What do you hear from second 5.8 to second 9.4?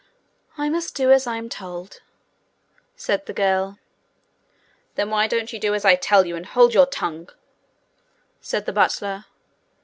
I tell you, and hold your tongue?' said the butler.